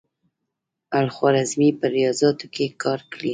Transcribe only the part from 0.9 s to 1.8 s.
الخوارزمي